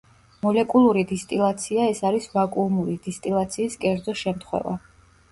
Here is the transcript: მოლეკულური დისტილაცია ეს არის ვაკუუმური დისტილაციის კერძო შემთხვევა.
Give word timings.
მოლეკულური 0.43 1.01
დისტილაცია 1.09 1.83
ეს 1.89 1.99
არის 2.09 2.25
ვაკუუმური 2.37 2.95
დისტილაციის 3.09 3.77
კერძო 3.85 4.17
შემთხვევა. 4.23 4.75